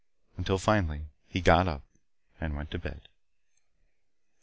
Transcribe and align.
Until 0.35 0.57
finally 0.57 1.05
he 1.27 1.41
got 1.41 1.67
up 1.67 1.83
and 2.39 2.55
went 2.55 2.71
to 2.71 2.79
bed. 2.79 3.07